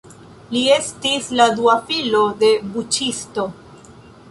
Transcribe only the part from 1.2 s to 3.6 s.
la dua filo de buĉisto.